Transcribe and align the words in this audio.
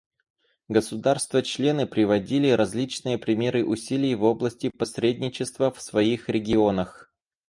Государства-члены 0.67 1.85
приводили 1.85 2.49
различные 2.49 3.19
примеры 3.19 3.63
усилий 3.63 4.15
в 4.15 4.23
области 4.23 4.69
посредничества 4.71 5.71
в 5.71 5.79
своих 5.79 6.27
регионах. 6.27 7.13